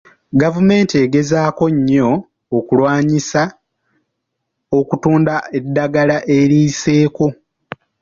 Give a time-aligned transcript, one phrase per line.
[0.41, 2.09] Gavumenti egezaako nnyo
[2.57, 3.41] okulwanyisa
[4.77, 7.27] okutunda eddagala eriyiseeko.